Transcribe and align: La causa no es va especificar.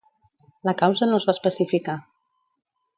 La 0.69 0.73
causa 0.79 1.09
no 1.11 1.21
es 1.21 1.29
va 1.31 1.37
especificar. 1.39 1.99